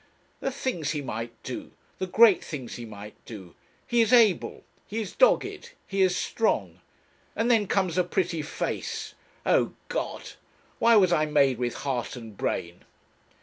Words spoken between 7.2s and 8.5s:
And then comes a pretty